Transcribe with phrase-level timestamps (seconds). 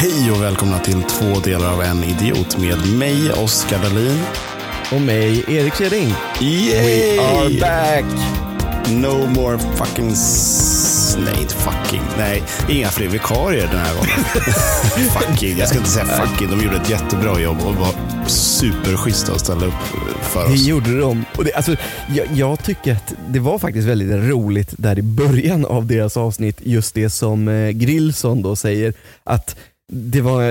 [0.00, 4.18] Hej och välkomna till två delar av en idiot med mig, Oskar Dahlin.
[4.92, 6.14] Och mig, Erik Kjeding.
[6.40, 7.16] Yay!
[7.16, 8.04] We are back!
[8.90, 10.06] No more fucking...
[11.24, 12.00] Nej, inte fucking.
[12.18, 14.24] Nej, inga fler vikarier den här gången.
[15.10, 15.58] fucking.
[15.58, 16.50] Jag ska inte säga fucking.
[16.50, 17.94] De gjorde ett jättebra jobb och var
[18.28, 19.72] superschyssta att ställa upp
[20.22, 20.66] för Det oss.
[20.66, 21.24] gjorde de.
[21.36, 21.76] Och det, alltså,
[22.16, 26.60] jag, jag tycker att det var faktiskt väldigt roligt där i början av deras avsnitt,
[26.62, 29.56] just det som eh, Grillson då säger att
[29.92, 30.42] det var,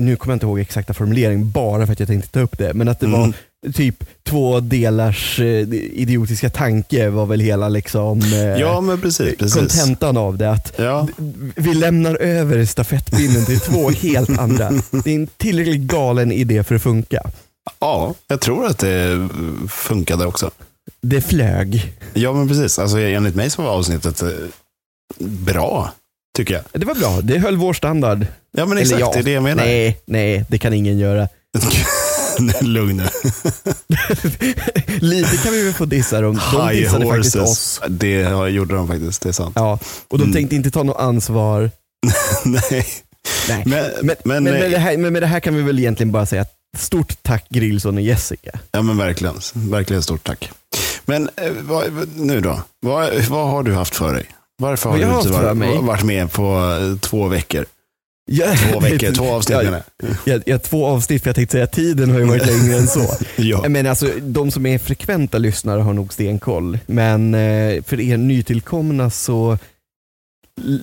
[0.00, 2.74] nu kommer jag inte ihåg exakta formulering bara för att jag tänkte ta upp det,
[2.74, 3.20] men att det Mm.
[3.20, 3.32] var
[3.72, 9.36] typ två delars eh, idiotiska tanke var väl hela liksom eh, Ja, men precis.
[9.38, 9.54] precis.
[9.58, 10.50] kontentan av det.
[10.50, 11.08] Att Ja,
[11.56, 14.70] vi lämnar över stafettpinnen till två helt andra.
[15.04, 17.22] Det är en tillräckligt galen idé för att funka.
[17.80, 19.28] ja, jag tror att det
[19.68, 20.50] funkade också.
[21.02, 21.92] Det flög.
[22.14, 22.78] Ja, men precis.
[22.78, 24.28] Alltså, enligt mig så var avsnittet eh,
[25.20, 25.92] bra,
[26.36, 26.62] tycker jag.
[26.72, 28.26] Det var bra, det höll vår standard.
[28.56, 29.00] Ja, men Eller exakt.
[29.00, 29.64] ja, Det är det jag menar.
[29.64, 31.28] Nej, nej, det kan ingen göra.
[32.60, 33.04] Lugn nu.
[35.00, 36.40] Lite kan vi väl få dissa dem.
[36.52, 37.50] De High dissade faktiskt horses.
[37.50, 37.80] oss.
[37.88, 39.52] Det gjorde de faktiskt, det är sant.
[39.56, 40.34] Ja, och de Mm.
[40.34, 41.70] tänkte inte ta något ansvar.
[42.44, 42.86] Nej.
[43.48, 43.62] Nej.
[43.66, 45.78] Men, Men, men, men, eh, med det här, men med det här kan vi väl
[45.78, 46.46] egentligen bara säga
[46.78, 48.50] stort tack Grillson och Jessica.
[48.72, 49.34] ja, men verkligen.
[49.54, 50.50] Verkligen stort tack.
[51.04, 52.62] Men eh, vad, nu då?
[52.80, 54.24] Vad, vad har du haft för dig?
[54.62, 57.64] Varför har jag du har inte varit, varit med på eh, två veckor?
[58.30, 59.82] Ja, Två veckor, två avsnitt Ja,
[60.24, 63.14] jag, jag, två avsnitt, för jag tänkte säga tiden har ju varit längre än så.
[63.36, 63.68] Ja.
[63.68, 66.78] Men alltså, de som är frekventa lyssnare har nog stenkoll.
[66.86, 69.58] Men eh, för er nytillkomna så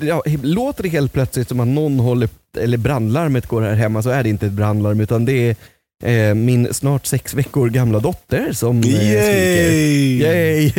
[0.02, 4.10] ja, låter det helt plötsligt som att någon håller, eller brandlarmet går här hemma, så
[4.10, 5.56] är det inte ett brandlarm utan det
[6.04, 9.72] är eh, min snart sex veckor gamla dotter som eh, skriker.
[9.72, 10.18] Yay!
[10.18, 10.72] Yay!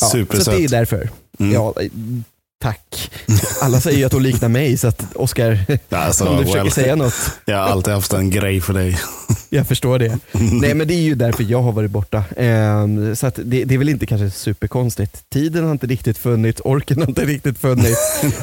[0.00, 0.16] Ja, så
[0.50, 1.10] det är därför.
[1.38, 1.52] Mm.
[1.52, 1.74] Ja,
[2.64, 3.10] tack.
[3.62, 5.58] Alla säger ju att hon liknar mig så att Oskar,
[5.90, 7.14] Alltså, om du försöker well, säga något,
[7.44, 8.98] Jag har alltid haft en grej för dig.
[9.48, 10.18] jag förstår det.
[10.32, 12.24] Nej men det är ju därför jag har varit borta.
[12.36, 15.30] Ehm, så att det, det är väl inte kanske superkonstigt.
[15.30, 18.22] Tiden har inte riktigt funnits, orken har inte riktigt funnits.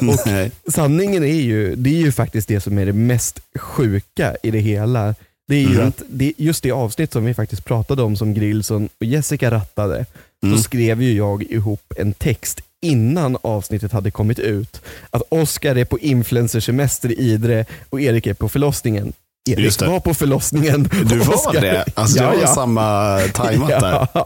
[0.66, 4.50] Och sanningen är ju, det är ju faktiskt det som är det mest sjuka i
[4.50, 5.14] det hela.
[5.48, 5.88] Det är ju Mhm.
[5.88, 10.06] att det, just det avsnitt som vi faktiskt pratade om som Grillson och Jessica rattade,
[10.44, 10.56] Mm.
[10.56, 14.80] så skrev ju jag ihop en text innan avsnittet hade kommit ut.
[15.10, 19.12] Att Oskar är på influencersemester i Idre och Erik är på förlossningen.
[19.50, 20.88] Erik var på förlossningen.
[21.06, 21.84] Du var Oskar- det?
[21.94, 22.54] Alltså, Ja, det var ja.
[22.54, 24.08] samma tajmat där.
[24.14, 24.24] Ja,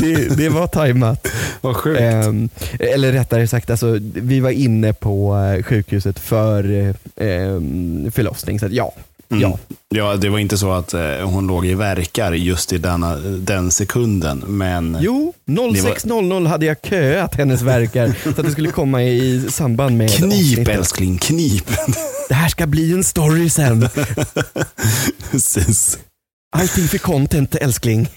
[0.00, 1.26] det, det var tajmat.
[1.60, 2.00] vad sjukt.
[2.00, 2.48] Ehm,
[2.80, 6.94] eller rättare sagt, alltså, vi var inne på eh, sjukhuset för eh,
[7.28, 8.60] ehm, förlossning.
[8.60, 8.92] Så att, ja,
[9.30, 9.42] Mm.
[9.42, 9.58] ja.
[9.94, 13.70] Ja, det var inte så att eh, hon låg i verkar just i denna, den
[13.70, 19.46] sekunden, men Jo, 06.00 hade jag köat hennes verkar så att det skulle komma i
[19.50, 20.68] samband med knip avsnittet.
[20.68, 21.70] älskling, knip.
[22.28, 23.88] Det här ska bli en story sen.
[25.30, 25.98] Precis.
[26.56, 28.08] Allting för content älskling.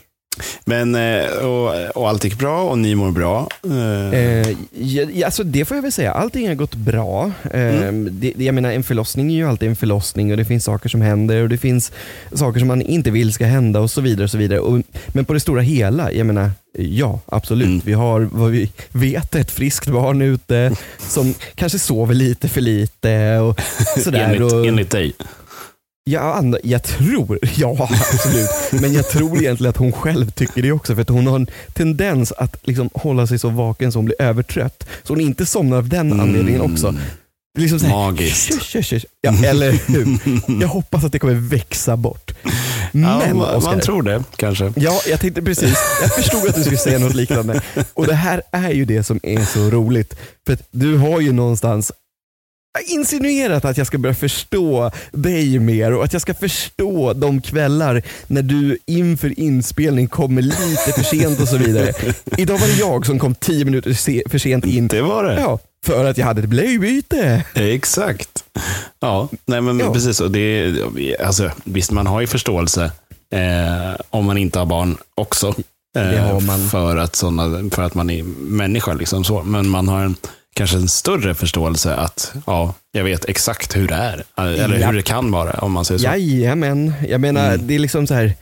[0.65, 3.49] Men, eh, och, och allt gick bra och ni mår bra.
[3.63, 7.31] Eh, Eh, ja, alltså det får jag väl säga, allting har gått bra.
[7.51, 10.63] Eh, det, det- jag menar en förlossning är ju alltid en förlossning och det finns
[10.63, 11.91] saker som händer och det finns
[12.33, 14.23] saker som man inte vill ska hända och så vidare.
[14.23, 14.59] Och så vidare.
[14.59, 17.67] Och, men på det stora hela, jag menar ja absolut.
[17.67, 17.81] Mm.
[17.85, 23.37] Vi har vad vi vet ett friskt barn ute som kanske sover lite för lite
[23.37, 23.61] och
[24.03, 24.19] sådär.
[24.19, 25.13] enligt, och, enligt dig.
[26.03, 28.49] Ja, and- jag tror, ja absolut.
[28.81, 30.95] Men jag tror egentligen att hon själv tycker det också.
[30.95, 34.21] För att hon har en tendens att liksom hålla sig så vaken så hon blir
[34.21, 34.87] övertrött.
[35.03, 36.95] Så hon inte somnar av den anledningen också.
[37.59, 38.47] Liksom så här, Magiskt.
[38.47, 40.17] "Tjus, tjus, tjus." Ja, eller hur?
[40.61, 42.31] Jag hoppas att det kommer växa bort.
[42.91, 44.73] Men ja, man, Oskar, man tror det kanske.
[44.75, 45.77] Ja, jag tänkte precis.
[46.01, 47.61] Jag förstod att du skulle säga något liknande.
[47.93, 50.15] Och det här är ju det som är så roligt.
[50.45, 51.91] För att du har ju någonstans
[52.87, 58.01] insinuerat att jag ska börja förstå dig mer och att jag ska förstå de kvällar
[58.27, 61.93] när du inför inspelning kommer lite för sent och så vidare.
[62.37, 64.87] Idag var det jag som kom tio minuter se- för sent in.
[64.87, 65.39] Det var det.
[65.39, 67.43] Ja, för att jag hade ett blöjbyte.
[67.53, 68.43] Exakt.
[68.99, 69.93] Ja, nej men Ja.
[69.93, 70.19] precis.
[70.21, 70.73] Och det,
[71.25, 72.91] alltså, visst, man har ju förståelse
[73.33, 75.55] eh, om man inte har barn också.
[75.97, 76.39] Eh.
[76.71, 78.93] För, att såna, för att man är människa.
[78.93, 79.43] Liksom så.
[79.43, 80.15] Men man har en,
[80.55, 84.23] kanske en större förståelse att ja, jag vet exakt hur det är.
[84.37, 84.87] Eller Ja.
[84.87, 86.05] hur det kan vara om man säger så.
[86.05, 87.67] Jajamän, jag menar Mm.
[87.67, 88.33] det är liksom så här.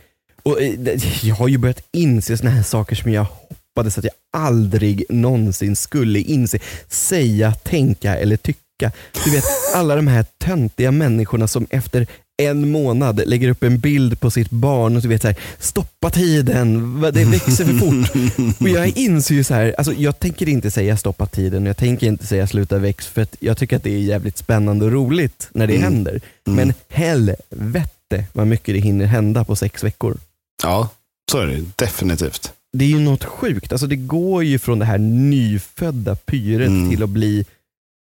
[0.42, 4.12] Och eh, jag har ju börjat inse såna här saker som jag hoppades att jag
[4.32, 6.58] aldrig någonsin skulle inse.
[6.88, 8.92] Säga, tänka eller tycka.
[9.24, 12.06] Du vet alla de här töntiga människorna som efter
[12.40, 16.10] en månad lägger upp en bild på sitt barn och du vet så här, stoppa
[16.10, 18.56] tiden, det växer för fort.
[18.60, 22.06] och jag inser ju så här, alltså jag tänker inte säga stoppa tiden, jag tänker
[22.06, 25.48] inte säga sluta väx för att jag tycker att det är jävligt spännande och roligt
[25.52, 25.84] när det Mm.
[25.92, 26.20] händer.
[26.44, 30.16] Men helvete vad mycket det hinner hända på sex veckor.
[30.62, 30.88] Ja,
[31.32, 32.52] så är det definitivt.
[32.72, 36.90] Det är ju något sjukt, alltså det går ju från det här nyfödda pyret Mm.
[36.90, 37.44] till att bli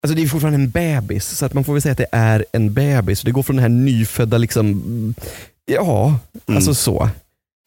[0.02, 2.44] Alltså det är fortfarande en bebis, så att man får väl säga att det är
[2.52, 3.22] en bebis.
[3.22, 5.14] Det går från det här nyfödda, liksom,
[5.66, 6.56] ja, Mm.
[6.56, 7.08] alltså så.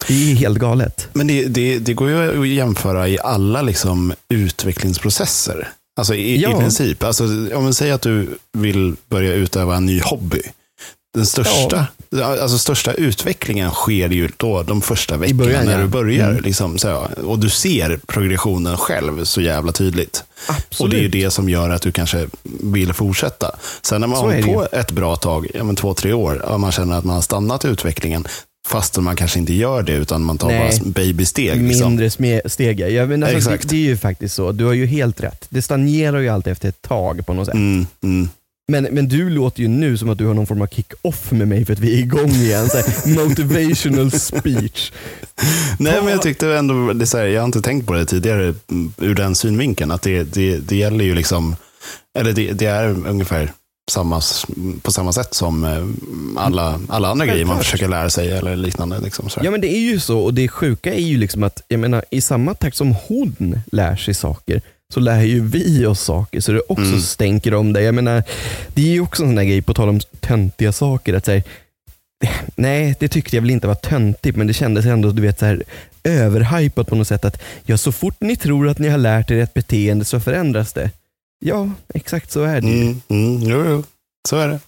[0.08, 1.08] Det är helt galet.
[1.12, 5.68] Men det, det, det går ju att jämföra i alla liksom utvecklingsprocesser.
[5.96, 6.50] Alltså i, Ja.
[6.56, 7.02] i princip.
[7.02, 10.40] Alltså, om man säger att du vill börja utöva en ny hobby.
[11.14, 11.86] Den största,
[12.22, 15.78] alltså största utvecklingen sker ju då de första veckorna början, när ja.
[15.78, 16.30] du börjar.
[16.30, 16.42] Mm.
[16.42, 20.24] Liksom, så, och du ser progressionen själv så jävla tydligt.
[20.46, 20.80] Absolut.
[20.80, 23.56] Och det är ju det som gör att du kanske vill fortsätta.
[23.82, 26.60] Sen när man har det på ett bra tag, ja, men två, tre år, och
[26.60, 28.26] man känner att man har stannat utvecklingen,
[28.66, 30.80] fastän man kanske inte gör det, utan man tar Nej.
[30.80, 31.62] bara babysteg.
[31.62, 31.88] Liksom.
[31.88, 32.10] Mindre
[32.48, 32.80] steg.
[32.80, 33.68] Ja, men alltså, det, Exakt.
[33.68, 34.52] det är ju faktiskt så.
[34.52, 35.46] Du har ju helt rätt.
[35.48, 37.54] Det stagnerar ju alltid efter ett tag på något sätt.
[37.54, 38.28] Mm, mm.
[38.68, 41.48] Men, men du låter ju nu som att du har någon form av kick-off med
[41.48, 42.68] mig för att vi är igång igen.
[42.68, 44.92] Så här, motivational speech.
[45.78, 48.54] Nej, men jag tyckte ändå, det så här, jag har inte tänkt på det tidigare
[49.00, 51.56] ur den synvinkeln, att det, det, det gäller ju liksom,
[52.18, 53.52] eller det, det är ungefär
[53.90, 54.20] samma,
[54.82, 59.00] på samma sätt som eh, alla, alla andra grejer man försöker lära sig eller liknande.
[59.00, 59.28] Liksom.
[59.42, 62.04] Ja men det är ju så och det sjuka är ju liksom att jag menar,
[62.10, 64.62] i samma takt som hon lär sig saker
[64.94, 67.00] så lär ju vi oss saker så det också Mm.
[67.00, 67.82] stänker om det.
[67.82, 68.22] Jag menar,
[68.74, 71.42] det är ju också en sån där grej, på tal om töntiga saker, att säga,
[72.56, 75.46] nej det tyckte jag väl inte var töntigt men det kändes ändå du vet så
[75.46, 75.62] här
[76.04, 79.38] överhypat på något sätt att ja, så fort ni tror att ni har lärt er
[79.42, 80.90] ett beteende så förändras det.
[81.44, 82.82] Ja, exakt så är det ju.
[82.82, 83.84] Mm, mm, jo, jo,
[84.28, 84.60] så är det.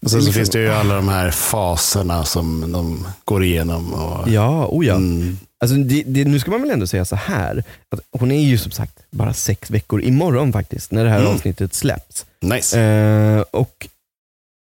[0.00, 3.92] Och sen så Liksom- finns det ju alla de här faserna som de går igenom.
[3.94, 4.94] Och, Ja, oh ja.
[4.94, 8.40] Mm, Alltså det, det, nu ska man väl ändå säga så här, att hon är
[8.42, 11.32] ju som sagt bara sex veckor imorgon faktiskt, när det här Mm.
[11.32, 12.26] avsnittet släpps.
[12.40, 12.80] nice.
[12.80, 13.88] Eh, och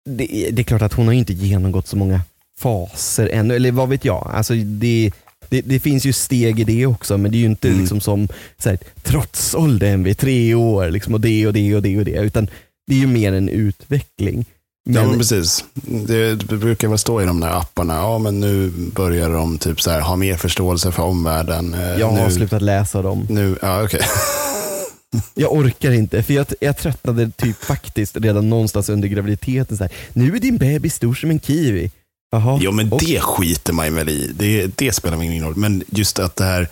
[0.09, 2.21] det, det är klart att hon har inte genomgått så många
[2.59, 4.31] faser ännu, eller vad vet jag.
[4.33, 5.11] Alltså det,
[5.49, 7.79] det, det finns ju steg i det också, men det är ju inte Mm.
[7.79, 8.27] liksom som
[8.57, 12.11] så här, trotsåldern vid tre år, liksom, och det och det och det och det,
[12.11, 12.49] utan
[12.87, 14.45] det är ju mer en utveckling.
[14.89, 15.65] Ja, Men, precis.
[16.07, 19.91] Det brukar väl stå i de där apparna, ja men nu börjar de typ så
[19.91, 21.73] här, ha mer förståelse för omvärlden.
[21.73, 23.27] Eh, jag har nu, slutat läsa dem.
[23.29, 24.01] Nu, ja, okej.
[25.33, 29.77] Jag orkar inte, för jag, jag tröttnade typ faktiskt redan någonstans under graviditeten.
[29.77, 31.91] Så här, nu är din bebis stor som en kiwi.
[32.31, 32.59] Jaha.
[32.61, 34.31] Jo, men och- det skiter man väl i.
[34.35, 35.55] Det, det spelar ingen roll.
[35.55, 36.67] Men just att det här,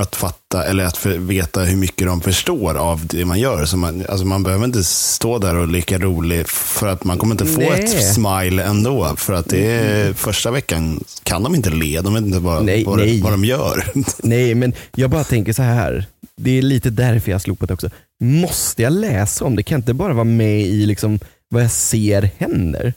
[0.00, 3.64] att fatta, eller att för, veta hur mycket de förstår av det man gör.
[3.64, 7.34] Så man, alltså man behöver inte stå där och leka rolig, för att man kommer
[7.34, 7.84] inte få Nej.
[7.84, 9.16] ett smile ändå.
[9.16, 12.84] För att det är, första veckan kan de inte le, de vet inte vad, Nej,
[12.84, 13.20] vad, nej.
[13.22, 13.92] vad de gör.
[14.22, 16.06] Nej, men jag bara tänker så här.
[16.36, 17.90] Det är lite därför jag har slopat också.
[18.24, 19.62] Måste jag läsa om det?
[19.62, 21.18] Kan inte bara vara med i liksom
[21.48, 22.94] vad jag ser händer?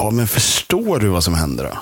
[0.00, 1.78] Ja, men förstår du vad som händer då?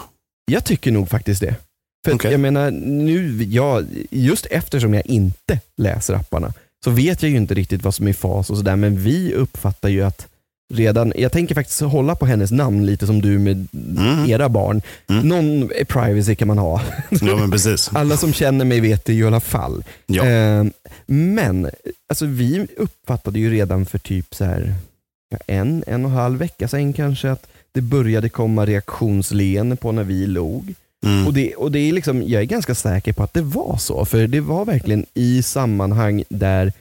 [0.53, 1.57] Jag tycker nog faktiskt det.
[2.05, 2.31] För Okej.
[2.31, 6.53] jag menar, nu, jag, just eftersom jag inte läser apparna
[6.85, 9.89] så vet jag ju inte riktigt vad som är fas och sådär, men vi uppfattar
[9.89, 10.27] ju att
[10.75, 13.67] redan, jag tänker faktiskt hålla på hennes namn lite som du med
[13.97, 14.31] Mm.
[14.31, 14.83] era barn.
[15.09, 15.29] Mm.
[15.29, 16.83] Någon privacy kan man ha.
[17.11, 17.91] Ja, men precis.
[17.95, 19.85] Alla som känner mig vet det ju i alla fall.
[20.07, 20.27] Ja.
[20.27, 20.65] Eh,
[21.07, 21.71] men
[22.09, 24.75] alltså, vi uppfattade ju redan för typ så här,
[25.47, 30.05] en, en och en halv vecka sedan kanske att det började komma reaktionsleenden på när
[30.05, 30.75] vi log.
[31.04, 31.26] Mm.
[31.26, 34.04] Och, det, och det är liksom, jag är ganska säker på att det var så,
[34.04, 36.73] för det var verkligen i sammanhang där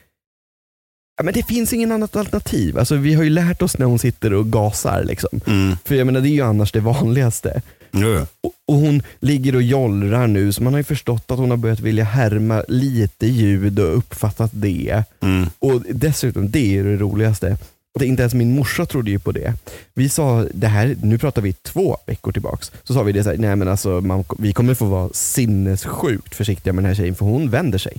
[1.16, 2.78] ja, men det finns ingen annat alternativ.
[2.78, 5.04] Alltså, vi har ju lärt oss när hon sitter och gasar.
[5.04, 5.40] Liksom.
[5.46, 5.76] Mm.
[5.84, 7.62] För jag menar, det är ju annars det vanligaste.
[7.92, 8.26] Jo.
[8.40, 11.56] Och, och hon ligger och jollrar nu, så man har ju förstått att hon har
[11.56, 15.04] börjat vilja härma lite ljud och uppfattat det.
[15.20, 15.50] Mm.
[15.58, 17.56] Och dessutom, det är det roligaste.
[17.98, 19.54] Det, inte ens min morsa trodde ju på det.
[19.94, 23.30] Vi sa, det här, nu pratar vi två veckor tillbaks, så sa vi det så
[23.30, 27.14] här, nej men alltså man, vi kommer få vara sinnessjukt försiktiga med den här tjejen
[27.14, 27.92] för hon vänder sig.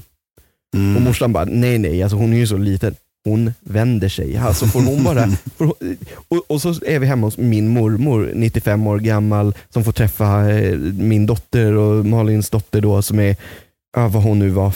[0.73, 1.03] Och Mm.
[1.03, 2.95] morsan bara, nej nej, alltså hon är ju så liten.
[3.23, 4.37] Hon vänder sig.
[4.37, 5.27] Alltså får hon bara...
[5.57, 5.97] Får hon,
[6.27, 10.49] och, och så är vi hemma hos min mormor, 95 år gammal, som får träffa
[10.51, 13.35] eh, min dotter och Malins dotter då som är,
[13.95, 14.73] ja, vad hon nu var,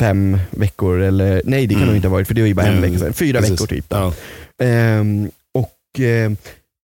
[0.00, 1.88] fem veckor eller nej det kan Mm.
[1.88, 3.12] hon inte ha varit för det var ju bara en Mm, vecka sedan.
[3.12, 3.52] Fyra Precis.
[3.60, 3.84] veckor typ.
[3.88, 4.12] Ja.
[4.62, 6.32] Ehm, och eh,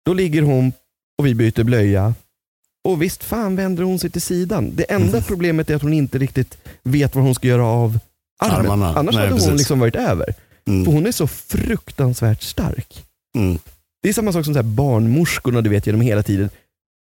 [0.06, 0.74] Då ligger hon
[1.18, 2.14] och vi byter blöja.
[2.88, 4.72] Och visst fan vänder hon sig till sidan.
[4.76, 5.24] Det enda Mm.
[5.28, 8.00] problemet är att hon inte riktigt vet vad hon ska göra av
[8.44, 8.60] armen.
[8.72, 8.96] Armarna.
[8.96, 9.58] Annars Nej, hade hon precis.
[9.58, 10.26] liksom varit över.
[10.66, 10.86] För Mm.
[10.94, 13.06] hon är så fruktansvärt stark.
[13.38, 13.60] Mm.
[14.04, 16.50] Det är samma sak som så här barnmorskorna du vet genom hela tiden.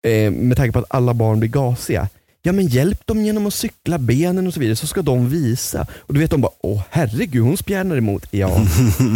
[0.07, 2.09] Eh, med tanke på att alla barn blir gasiga.
[2.45, 5.87] Ja men hjälp dem genom att cykla benen och så vidare så ska de visa.
[5.99, 8.25] Och du vet de bara, åh herregud hon spjärnar emot.
[8.31, 8.65] Ja,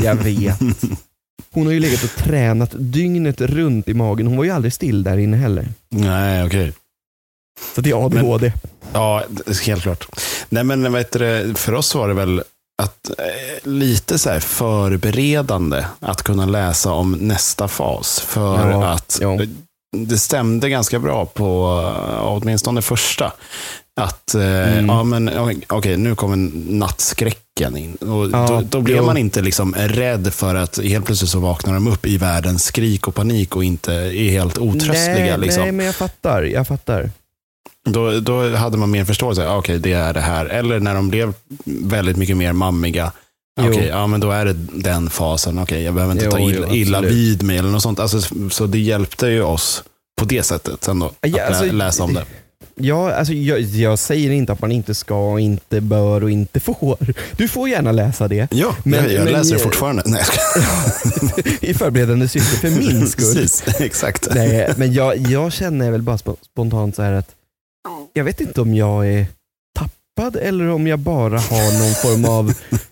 [0.04, 0.60] jag vet.
[1.52, 4.28] Hon har ju legat och tränat dygnet runt i magen.
[4.28, 5.68] Hon var ju aldrig still där inne heller.
[5.90, 6.74] Nej, okej.
[7.76, 8.54] Så det är ADHD.
[8.94, 10.06] Ja, det- helt klart.
[10.50, 12.44] Nej, men heter det, för oss var det väl
[12.82, 18.20] att, eh, lite så här förberedande att kunna läsa om nästa fas.
[18.20, 19.38] För Ja, att ja.
[19.98, 23.34] Det stämde ganska bra på eh, åtminstone första.
[24.02, 24.42] Att, eh,
[24.74, 24.90] Mm.
[24.90, 26.36] ja men okej, okej, nu kommer
[26.72, 27.96] nattskräcken in.
[27.96, 31.74] Och Ja, då, då blev man inte liksom rädd för att helt plötsligt så vaknar
[31.74, 35.26] de upp i världens skrik och panik och inte är helt otröstliga.
[35.26, 35.64] nej, liksom.
[35.64, 36.44] nej men jag fattar.
[36.44, 37.12] Jag fattar.
[37.90, 39.48] Då, då hade man mer förståelse.
[39.50, 40.46] Okej, det är det här.
[40.46, 41.34] Eller när de blev
[41.66, 43.12] väldigt mycket mer mammiga.
[43.66, 43.70] Jo.
[43.72, 45.60] Okej, ja men då är det den fasen.
[45.60, 47.18] Okej, jag behöver inte Jo, ta jo, illa, illa absolut.
[47.18, 48.00] vid mig eller något sånt.
[48.00, 49.84] Alltså, så det hjälpte ju oss
[50.20, 51.06] på det sättet ändå.
[51.06, 52.26] Att Ja, lä- alltså, läsa om det.
[52.82, 56.98] Ja, alltså, jag, jag säger inte att man inte ska, inte bör och inte får.
[57.38, 60.04] Du får gärna läsa det Ja, Men- jag, jag men- läser det fortfarande.
[60.06, 60.24] Nej,
[61.62, 63.36] i förberedande syfte för min skull.
[63.36, 64.28] Precis, exakt.
[64.36, 67.30] Nej, men jag, jag känner väl bara sp- spontant så här att
[68.14, 69.26] jag vet inte om jag är
[70.20, 72.50] tappad eller om jag bara har någon form av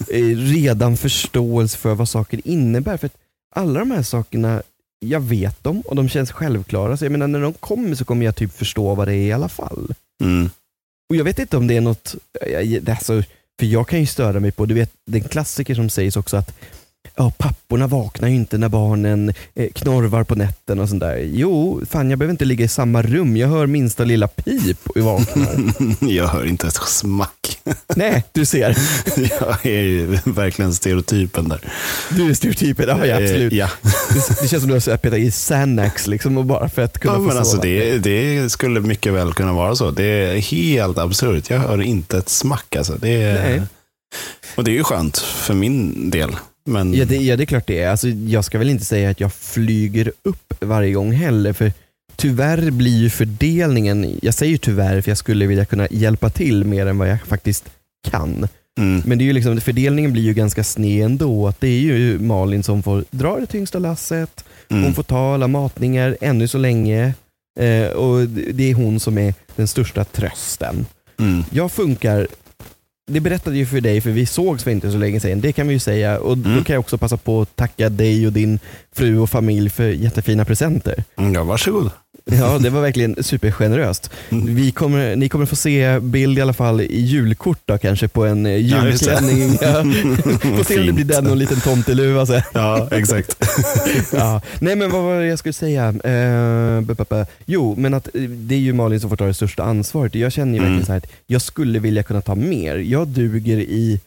[0.09, 2.97] eh, redan förståelse för vad saker innebär.
[2.97, 3.17] För att
[3.55, 4.61] alla de här sakerna,
[4.99, 6.97] jag vet dem och de känns självklara.
[6.97, 9.31] Så jag menar när de kommer så kommer jag typ förstå vad det är i
[9.31, 9.93] alla fall.
[10.23, 10.49] Mm.
[11.09, 13.23] Och jag vet inte om det är något, är alltså,
[13.59, 16.57] för jag kan ju störa mig på, du vet den klassiker som sägs också att
[17.15, 21.17] ja, papporna vaknar ju inte när barnen eh, knorvar på nätten och sånt där.
[21.33, 25.01] Jo, fan jag behöver inte ligga i samma rum, jag hör minsta lilla pip och
[25.01, 25.47] vaknar.
[26.13, 27.59] Jag hör inte ett smack.
[27.95, 28.77] Nej, du ser.
[29.39, 31.59] Jag är ju verkligen stereotypen där.
[32.09, 33.53] Du är stereotypen, ja, ja absolut.
[33.53, 33.69] Eh, Ja,
[34.13, 37.13] Det, det känns som du har petat i Xanax liksom och bara för att kunna
[37.13, 37.39] ja få men sova.
[37.39, 39.91] alltså det, det skulle mycket väl kunna vara så.
[39.91, 41.49] Det är helt absurt.
[41.49, 42.93] Jag hör inte ett smack alltså.
[43.01, 43.61] Det är, Nej.
[44.55, 46.35] och det är ju skönt för min del.
[46.67, 47.89] Men Ja det, ja, det är klart det är.
[47.89, 51.71] Alltså, jag ska väl inte säga att jag flyger upp varje gång heller, för
[52.15, 56.85] tyvärr blir ju fördelningen, jag säger tyvärr för jag skulle vilja kunna hjälpa till mer
[56.85, 57.65] än vad jag faktiskt
[58.09, 58.47] kan.
[58.79, 61.47] mm, Men det är ju liksom, fördelningen blir ju ganska sned ändå.
[61.47, 65.33] Att det är ju Malin som får dra det tyngsta lasset, mm, hon får ta
[65.33, 67.13] alla matningar ännu så länge
[67.59, 70.85] eh, och det är hon som är den största trösten.
[71.19, 72.27] mm, Jag funkar,
[73.07, 75.67] det berättade ju för dig för vi sågs för inte så länge sedan, det kan
[75.67, 76.19] vi ju säga.
[76.19, 76.55] Och Mm.
[76.57, 78.59] då kan jag också passa på att tacka dig och din
[78.95, 81.03] fru och familj för jättefina presenter.
[81.17, 81.89] mm, ja, varsågod.
[82.31, 84.09] Ja, det var verkligen supergeneröst.
[84.29, 88.25] Vi kommer, ni kommer få se bild i alla fall i julkort då, kanske på
[88.25, 89.57] en eh, julklänning.
[89.61, 89.83] Ja.
[90.57, 92.41] Får se om det blir den och en liten tomteluva sen.
[92.53, 93.35] Ja, exakt.
[94.13, 94.41] Ja.
[94.59, 95.87] Nej men vad var det jag skulle säga?
[96.03, 100.15] Eh, jo, men att eh, det är ju Malin som får ta det största ansvaret.
[100.15, 100.69] Jag känner ju Mm.
[100.79, 102.75] verkligen så att jag skulle vilja kunna ta mer.
[102.75, 103.99] Jag duger i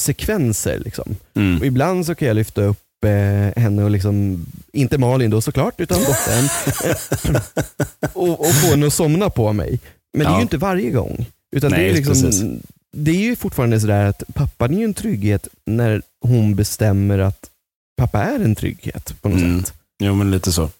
[0.00, 0.78] sekvenser.
[0.84, 1.16] Liksom.
[1.32, 1.64] Och Mm.
[1.64, 5.98] ibland så kan jag lyfta upp eh, henne och liksom, inte Malin då såklart, utan
[6.04, 6.48] dottern.
[6.84, 6.96] eh,
[8.12, 9.80] och, och få henne att somna på mig.
[10.18, 10.36] Men det är Ja.
[10.38, 11.26] ju inte varje gång.
[11.56, 12.42] Utan det, Nej, är liksom, precis.
[12.96, 17.50] det är ju fortfarande sådär att pappan är ju en trygghet när hon bestämmer att
[17.96, 19.60] pappa är en trygghet på något Mm.
[19.64, 19.72] sätt.
[20.02, 20.70] Jo, men lite så.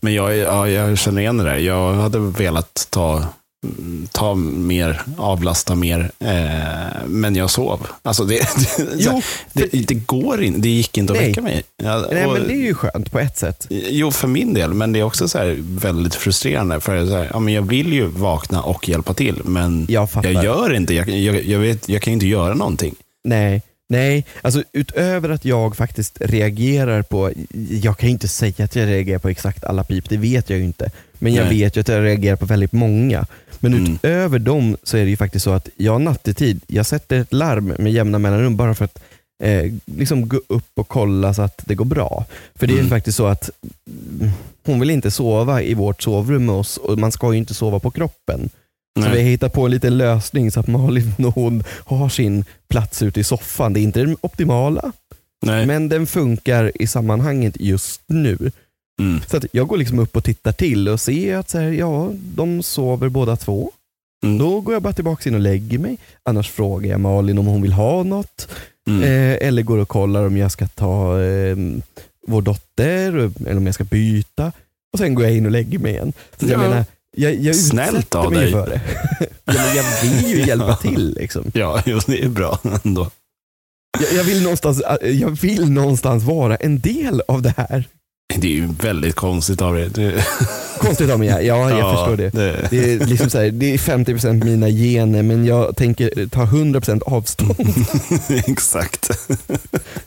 [0.00, 1.56] Men jag, ja, jag känner igen det där.
[1.56, 3.24] Jag hade velat ta,
[4.12, 7.86] ta mer, avlasta mer, eh, men jag sov.
[8.02, 8.34] Alltså det,
[8.76, 9.22] det, Jo,
[9.52, 11.28] det, det går inte, det gick inte att Nej.
[11.28, 11.62] väcka mig.
[11.82, 13.66] Ja, nej, och- men det är ju skönt på ett sätt.
[13.70, 16.80] Jo, för min del, men det är också så väldigt frustrerande.
[16.80, 20.44] För så här, ja, men jag vill ju vakna och hjälpa till, men Jag jag
[20.44, 20.94] gör inte.
[20.94, 22.94] Jag, jag, jag, vet, jag kan inte göra någonting.
[23.24, 24.24] Nej, nej.
[24.42, 27.32] Alltså utöver att jag faktiskt reagerar på,
[27.82, 30.64] jag kan inte säga att jag reagerar på exakt alla pip, det vet jag ju
[30.64, 30.90] inte.
[31.20, 31.58] Men jag Nej.
[31.58, 33.26] vet ju att jag reagerar på väldigt många.
[33.60, 33.92] Men Mm.
[33.92, 37.72] utöver dem så är det ju faktiskt så att jag nattetid, jag sätter ett larm
[37.78, 38.98] med jämna mellanrum bara för att
[39.42, 42.24] eh, liksom gå upp och kolla så att det går bra.
[42.54, 42.90] För det är ju Mm.
[42.90, 43.50] faktiskt så att
[44.66, 47.78] hon vill inte sova i vårt sovrum med oss och man ska ju inte sova
[47.78, 48.50] på kroppen.
[48.98, 49.12] Så Nej.
[49.12, 53.02] vi har hittat på en liten lösning så att Malin och hon har sin plats
[53.02, 53.72] ute i soffan.
[53.72, 54.92] Det är inte den optimala,
[55.46, 55.66] Nej.
[55.66, 58.50] men den funkar i sammanhanget just nu.
[58.98, 59.20] Mm.
[59.30, 62.10] Så att jag går liksom upp och tittar till och ser att så här, ja,
[62.34, 63.70] de sover båda två.
[64.24, 64.38] Mm.
[64.38, 65.98] Då går jag bara tillbaka in och lägger mig.
[66.22, 68.48] Annars frågar jag Malin om hon vill ha något.
[68.88, 69.02] Mm.
[69.02, 71.56] Eh, eller går och kollar om jag ska ta eh,
[72.26, 73.12] vår dotter,
[73.46, 74.52] eller om jag ska byta.
[74.92, 76.12] Och sen går jag in och lägger mig igen.
[76.38, 76.68] Så att jag Ja.
[76.68, 76.84] menar,
[77.16, 78.52] jag, jag Snällt av mig dig.
[78.52, 78.80] för det.
[79.44, 81.14] ja, men jag vill ju hjälpa till.
[81.14, 81.44] Liksom.
[81.54, 83.10] Ja, jo, det är bra ändå.
[84.00, 87.84] Jag, jag, vill någonstans, jag vill någonstans vara en del av det här.
[88.36, 89.74] Det är ju väldigt konstigt av.
[89.74, 90.24] Det...
[90.78, 91.40] Konstigt av mig, ja.
[91.40, 92.30] ja jag Ja, förstår det.
[92.30, 96.44] det- Det är, liksom så här, det är 50% mina gener men jag tänker ta
[96.44, 97.54] 100% avstånd.
[98.46, 99.10] Exakt.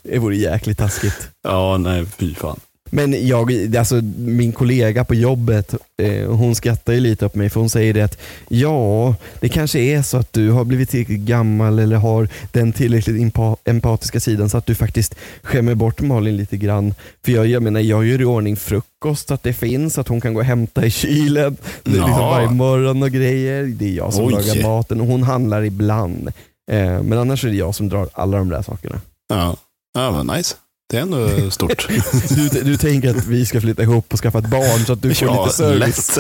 [0.04, 1.28] Det vore jäkligt taskigt.
[1.44, 2.60] Ja, nej fy fan.
[2.94, 7.60] Men jag, alltså min kollega på jobbet, eh, hon skrattar ju lite åt mig för
[7.60, 8.18] hon säger det att
[8.48, 13.16] ja, det kanske är så att du har blivit tillräckligt gammal eller har den tillräckligt
[13.16, 16.94] empa- empatiska sidan så att du faktiskt skämmer bort Malin lite grann.
[17.26, 20.34] För jag, jag menar, jag gör i ordning frukost att det finns, att hon kan
[20.34, 23.64] gå och hämta i kylen det är liksom varje morgon och grejer.
[23.64, 24.32] Det är jag som Oj.
[24.32, 26.28] lagar maten och hon handlar ibland.
[26.72, 29.02] Eh, men annars är det jag som drar alla de där sakerna.
[29.30, 29.56] Ja,
[29.94, 30.56] ja vad nice.
[30.92, 31.88] Det är ändå stort.
[32.30, 35.14] Du, du tänker att vi ska flytta ihop och skaffa ett barn så att du
[35.14, 36.18] får ja, lite service?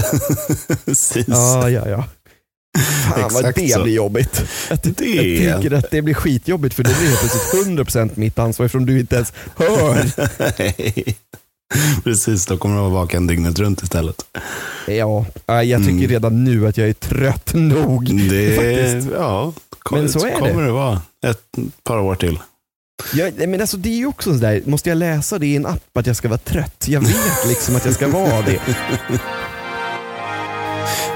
[0.68, 0.86] lätt.
[0.86, 1.25] Precis.
[1.28, 2.04] Ja, ja, ja.
[3.10, 3.84] Fan vad Exakt det så.
[3.84, 4.44] blir jobbigt.
[4.70, 8.40] Jag, Det- jag tycker att det blir skitjobbigt för det blir helt plötsligt 100% mitt
[8.40, 10.12] ansvar eftersom du inte ens hör.
[12.04, 14.25] Precis, då kommer du vara vaken dygnet runt istället.
[14.88, 16.08] Ja, ja, jag tycker Mm.
[16.10, 18.30] redan nu att jag är trött nog.
[18.30, 19.08] Det, Faktiskt.
[19.18, 20.50] ja, kom, Men så är det.
[20.50, 21.01] kommer det vara.
[21.28, 22.40] Ett par år till.
[23.13, 25.98] Jag, men alltså, det är ju också sådär, måste jag läsa det i en app
[25.98, 26.86] att jag ska vara trött?
[26.88, 28.60] Jag vet liksom att jag ska vara det.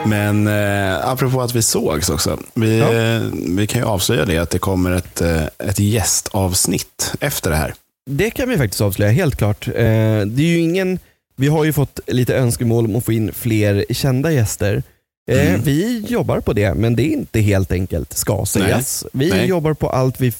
[0.05, 2.39] Men eh, apropå att vi sågs också.
[2.53, 2.93] Vi, Ja.
[2.93, 3.21] eh,
[3.57, 7.73] vi kan ju avslöja det att det kommer ett, eh, ett gästavsnitt efter det här.
[8.09, 9.67] Det kan vi faktiskt avslöja, helt klart.
[9.67, 10.99] Eh, det är ju ingen,
[11.35, 14.83] vi har ju fått lite önskemål om att få in fler kända gäster.
[15.31, 15.61] Eh, Mm.
[15.63, 19.05] Vi jobbar på det, men det är inte helt enkelt, ska sägas.
[19.13, 19.47] Vi Nej.
[19.47, 20.33] jobbar på allt vi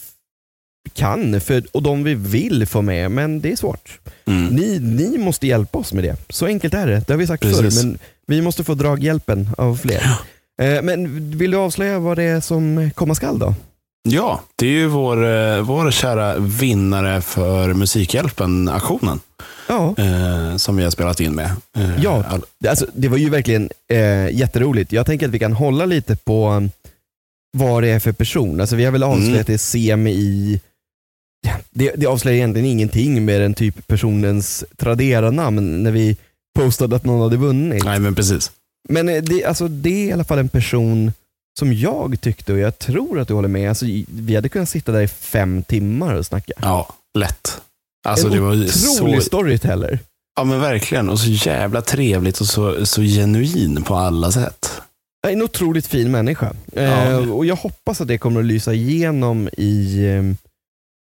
[0.94, 4.00] kan för, och de vi vill få med, men det är svårt.
[4.27, 4.46] Mm.
[4.46, 6.15] Ni, ni måste hjälpa oss med det.
[6.30, 7.04] Så enkelt är det.
[7.08, 7.82] Det har vi sagt Precis.
[7.82, 10.04] förr, men vi måste få draghjälpen av fler.
[10.62, 13.56] Eh, Men vill du avslöja vad det är som komma skall då?
[14.08, 19.20] Ja, det är ju vår, eh, vår kära vinnare för Musikhjälpen-aktionen.
[19.68, 21.51] Ja, Eh, som vi har spelat in med.
[21.77, 22.24] Eh, Ja.
[22.68, 24.92] Alltså, det var ju verkligen eh, jätteroligt.
[24.92, 26.70] Jag tänker att vi kan hålla lite på um,
[27.58, 28.62] vad det är för person.
[28.62, 29.44] Alltså, vi har väl avslöjat Mm.
[29.48, 30.54] det semi...
[30.54, 30.60] Ja,
[31.69, 36.17] det, det avslöjar egentligen ingenting med den typ personens Tradera-namn när vi
[36.55, 37.86] postade att någon hade vunnit.
[37.86, 38.51] Nej, men precis.
[38.89, 41.12] Men eh, det, alltså, det är i alla fall en person
[41.60, 44.91] som jag tyckte, och jag tror att du håller med, alltså, vi hade kunnat sitta
[44.91, 46.53] där i fem timmar och snacka.
[46.62, 47.62] Ja, lätt.
[48.08, 49.99] Alltså, en det var otrolig så, storyteller.
[50.36, 51.10] ja, men verkligen.
[51.10, 54.81] Och så jävla trevligt och så, så genuin på alla sätt.
[55.27, 56.53] En otroligt fin människa.
[56.73, 56.81] Ja.
[56.81, 60.23] Eh, och Jag hoppas att det kommer att lysa igenom i eh,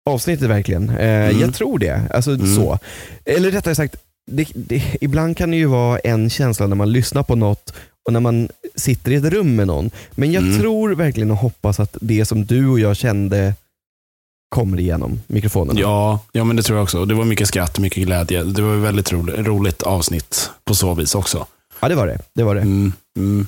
[0.05, 0.89] avsnittet verkligen.
[0.89, 1.39] Eh, Mm.
[1.41, 2.01] Jag tror det.
[2.13, 2.55] Alltså, Mm.
[2.55, 2.79] så.
[3.25, 3.95] Eller rättare sagt,
[4.31, 7.73] det, det, ibland kan det ju vara en känsla när man lyssnar på något
[8.07, 9.91] och när man sitter i ett rum med någon.
[10.11, 10.59] Men jag Mm.
[10.59, 13.53] tror verkligen och hoppas att det som du och jag kände
[14.49, 15.77] kommer igenom mikrofonen.
[15.77, 17.05] Ja, ja, men det tror jag också.
[17.05, 18.43] Det var mycket skratt, mycket glädje.
[18.43, 21.45] Det var ett väldigt roligt, roligt avsnitt på så vis också.
[21.81, 22.19] ja, det var det.
[22.33, 22.61] det, var det.
[22.61, 23.47] Mm, mm.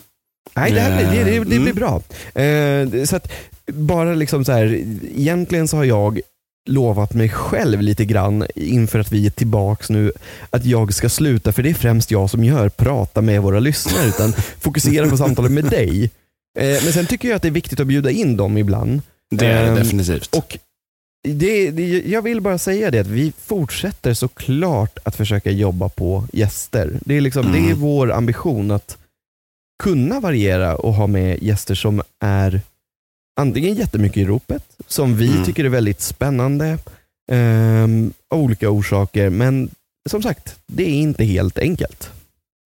[0.56, 1.76] Nej, det, här blir, det, det, det blir Mm.
[1.76, 2.02] bra.
[2.44, 3.32] Eh, så att,
[3.74, 4.82] bara liksom så här,
[5.16, 6.20] egentligen så har jag
[6.68, 10.12] lovat mig själv lite grann inför att vi är tillbaks nu,
[10.50, 14.08] att jag ska sluta, för det är främst jag som gör, prata med våra lyssnare,
[14.08, 16.04] utan fokusera på samtalet med dig.
[16.60, 19.02] Eh, men sen tycker jag att det är viktigt att bjuda in dem ibland.
[19.32, 20.36] Det är det Ehm, definitivt.
[20.36, 20.58] Och
[21.28, 26.28] det, det, jag vill bara säga det att vi fortsätter såklart att försöka jobba på
[26.34, 27.00] gäster.
[27.06, 27.80] Det är, liksom, det är Mm.
[27.80, 28.98] vår ambition att
[29.84, 32.62] kunna variera och ha med gäster som är
[33.38, 35.46] antingen jättemycket i ropet, som vi Mm.
[35.46, 36.78] tycker är väldigt spännande
[37.32, 39.30] ehm, av olika orsaker.
[39.30, 39.70] Men
[40.10, 42.10] som sagt, det är inte helt enkelt.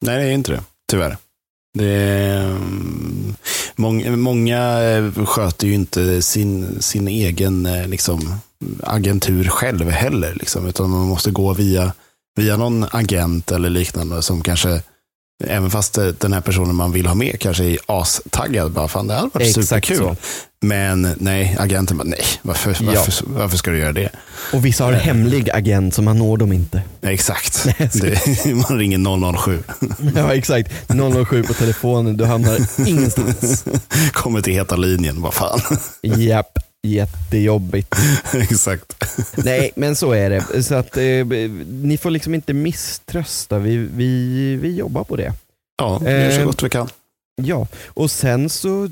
[0.05, 0.61] Nej, det är inte det.
[0.91, 1.17] Tyvärr.
[1.77, 3.35] Det är, mm,
[3.75, 8.35] många, många eh, sköter ju inte sin, sin egen eh, liksom,
[8.83, 10.33] agentur själv heller.
[10.35, 11.93] Liksom, utan man måste gå via,
[12.35, 14.81] via någon agent eller liknande som kanske,
[15.47, 18.71] även fast eh, den här personen man vill ha med kanske är astaggad.
[18.71, 19.97] Bara, fan, det hade varit Exakt superkul.
[19.97, 20.15] så.
[20.63, 22.85] Men nej, agenten bara, nej, varför, Ja.
[22.85, 24.09] varför, varför ska du göra det?
[24.53, 26.81] Och vissa har hemlig agent så man når dem inte.
[27.01, 27.65] Exakt.
[27.79, 29.63] Nej, det, man ringer 007.
[30.15, 30.71] Ja exakt,
[31.27, 33.65] 007 på telefonen, du hamnar ingenstans.
[34.13, 35.61] Kommer till heta linjen, vad fan.
[36.01, 37.95] Japp, jättejobbigt.
[38.33, 38.93] exakt.
[39.45, 40.63] Nej, men så är det.
[40.63, 41.25] Så att, eh,
[41.69, 43.59] ni får liksom inte misströsta.
[43.59, 45.33] Vi, vi, vi jobbar på det.
[45.77, 46.89] Ja, vi gör så Eh, gott vi kan.
[47.41, 48.89] Ja, och sen så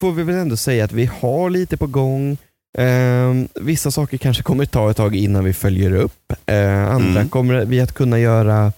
[0.00, 2.36] får vi väl ändå säga att vi har lite på gång.
[2.78, 6.32] Eh, vissa saker kanske kommer ta ett tag innan vi följer upp.
[6.46, 7.28] Eh, andra Mm.
[7.28, 8.72] kommer vi att kunna göra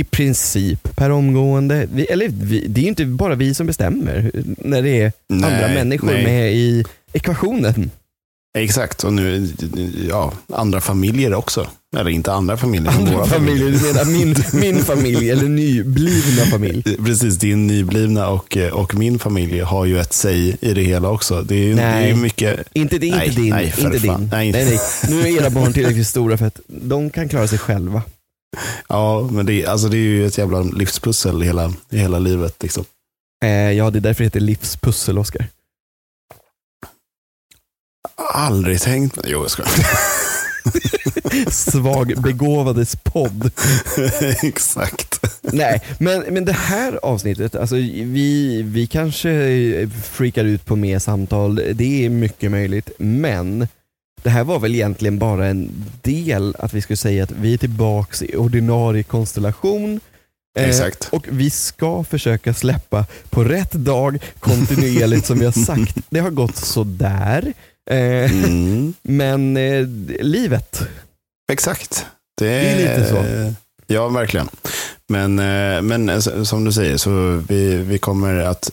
[0.00, 1.88] i princip per omgående.
[1.92, 5.48] Vi, eller vi, det är ju inte bara vi som bestämmer när det är andra
[5.48, 6.24] Nej, människor nej.
[6.24, 7.90] med i ekvationen.
[8.58, 9.48] Exakt, och nu,
[10.08, 11.66] ja, andra familjer också.
[11.96, 12.92] Eller inte andra familjer.
[12.92, 16.82] Andra våra familjer, menar min, min familj eller nyblivna familj?
[17.04, 21.42] Precis, din nyblivna och, och min familj har ju ett säg i det hela också.
[21.42, 22.14] Det är ju, det är Nej.
[22.14, 22.60] mycket...
[22.72, 23.50] Inte, det Nej, inte din.
[23.50, 24.20] nej, inte fan.
[24.20, 24.28] din.
[24.32, 24.52] Nej.
[24.52, 24.78] Nej, nej.
[25.08, 28.02] Nu är era barn tillräckligt stora för att de kan klara sig själva.
[28.88, 32.62] Ja, men det, alltså det är ju ett jävla livspussel i hela, hela livet.
[32.62, 32.84] Liksom.
[33.44, 35.46] Eh, ja, det är därför det heter livspussel, Oskar.
[38.30, 39.18] Aldrig tänkt...
[39.24, 39.62] Jo, jag ska.
[41.50, 43.50] Svag begåvades podd.
[44.42, 45.20] Exakt.
[45.40, 51.60] Nej, men, men det här avsnittet, alltså vi, vi kanske freakar ut på mer samtal,
[51.72, 53.68] det är mycket möjligt, men
[54.22, 55.70] det här var väl egentligen bara en
[56.02, 60.00] del att vi skulle säga att vi är tillbaks i ordinarie konstellation
[60.58, 65.96] Eh, och vi ska försöka släppa på rätt dag kontinuerligt som vi har sagt.
[66.10, 67.52] Det har gått sådär.
[67.90, 68.94] Eh, Mm.
[69.02, 69.86] men eh,
[70.20, 70.82] livet,
[71.52, 72.06] Exakt.
[72.38, 73.54] Det, Det är lite så.
[73.86, 74.48] Ja, verkligen.
[75.08, 78.70] Men, eh, men eh, som du säger, så vi, vi kommer att,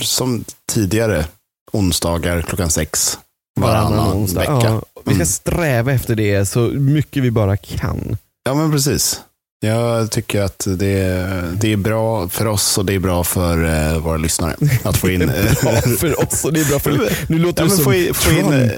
[0.00, 1.24] som tidigare,
[1.72, 3.18] onsdagar klockan sex
[3.60, 4.40] varannan onsdag.
[4.40, 4.52] vecka.
[4.52, 5.26] Ja, vi ska Mm.
[5.26, 8.16] sträva efter det så mycket vi bara kan.
[8.44, 9.20] Ja, men precis.
[9.66, 11.26] Jag tycker att det,
[11.60, 15.10] det är bra för oss och det är bra för eh, våra lyssnare att få
[15.10, 15.18] in...
[15.62, 16.90] Bra för oss och det är bra för...
[17.32, 18.70] Nu låter Ja, du som få in, få in, eh,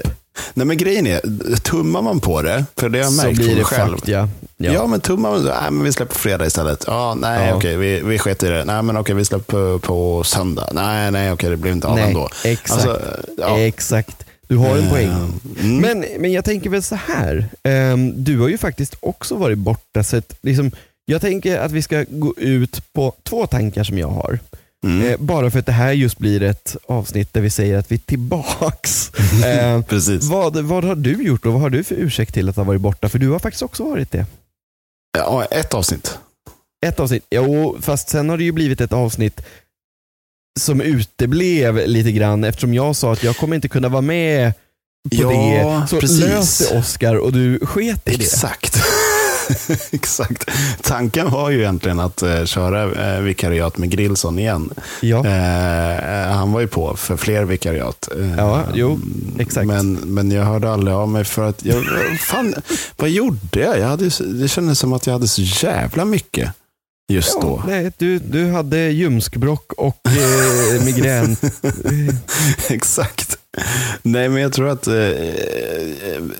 [0.53, 3.49] nej men grejen är, tummar man på det, för det har jag så märkt blir
[3.49, 3.95] på det själv.
[3.95, 4.29] fakt ja.
[4.57, 4.71] Ja.
[4.71, 4.87] ja.
[4.87, 6.83] men tummar man, nej, men vi släpper på fredag istället.
[6.87, 7.55] Ja, nej, Ja.
[7.55, 8.65] okej, vi, vi sket i det.
[8.65, 10.69] Nej, men okej, vi släpper på, på söndag.
[10.73, 12.29] Nej, nej, okej, det blev inte av Nej, ändå.
[12.43, 12.71] exakt.
[12.71, 13.01] Alltså,
[13.37, 13.59] ja.
[13.59, 14.15] Exakt.
[14.49, 15.09] Du har en poäng.
[15.59, 15.77] Mm.
[15.77, 17.49] Men, men jag tänker väl så här.
[17.63, 20.03] ehm, du har ju faktiskt också varit borta.
[20.03, 20.71] Så att, liksom,
[21.05, 24.39] jag tänker att vi ska gå ut på två tankar som jag har.
[24.85, 25.07] Mm.
[25.07, 27.95] Eh, bara för att det här just blir ett avsnitt där vi säger att vi
[27.95, 29.11] är tillbaks.
[29.45, 30.23] Eh, Precis.
[30.23, 32.81] vad, vad har du gjort och vad har du för ursäkt till att ha varit
[32.81, 33.09] borta?
[33.09, 34.25] För du har faktiskt också varit det.
[35.17, 36.17] Ja, ett avsnitt.
[36.85, 39.41] Ett avsnitt, jo fast sen har det ju blivit ett avsnitt
[40.59, 45.15] som uteblev lite grann eftersom jag sa att jag kommer inte kunna vara med på
[45.15, 45.29] Ja,
[45.81, 45.87] det.
[45.89, 46.19] Så precis.
[46.19, 48.23] löste Oskar och du sket i det.
[48.23, 48.77] Exakt.
[49.91, 50.49] Exakt.
[50.81, 54.69] Tanken var ju egentligen att eh, köra eh, vikariat med Grillson igen.
[55.01, 55.25] Ja.
[55.25, 58.09] Eh, han var ju på för fler vikariat.
[58.19, 58.99] Eh, Ja, jo,
[59.39, 59.67] exakt.
[59.67, 61.85] Men, men jag hörde aldrig av mig för att, jag,
[62.19, 62.55] fan,
[62.97, 63.79] vad gjorde jag?
[63.79, 64.09] jag hade,
[64.41, 66.51] det kändes som att jag hade så jävla mycket
[67.09, 67.63] just Ja, då.
[67.67, 71.37] nej, du, du hade ljumskbråck och eh, migrän.
[72.69, 73.35] Exakt.
[74.01, 74.93] Nej, men jag tror att eh,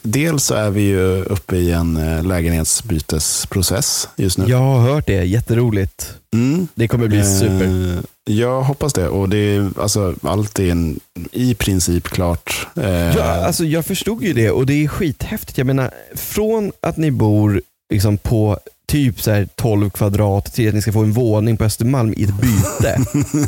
[0.01, 4.45] dels så är vi ju uppe i en eh, lägenhetsbytesprocess just nu.
[4.47, 6.13] Jag har hört det, jätteroligt.
[6.33, 6.67] Mm.
[6.75, 7.95] Det kommer bli super.
[7.97, 8.03] Eh,
[8.35, 9.07] Jag hoppas det.
[9.07, 10.99] Och det är, alltså, allt är en,
[11.31, 12.67] i princip klart.
[12.75, 15.57] Eh, Ja, alltså, jag förstod ju det och det är skithäftigt.
[15.57, 17.61] Jag menar, från att ni bor
[17.93, 21.63] liksom, på typ så här 12 kvadrat till att ni ska få en våning på
[21.63, 22.99] Östermalm i ett byte.